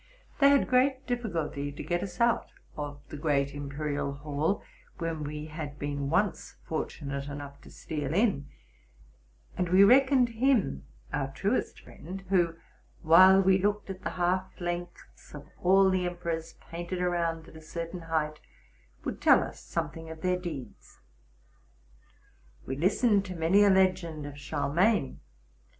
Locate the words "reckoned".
9.83-10.29